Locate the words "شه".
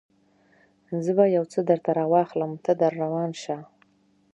3.41-3.57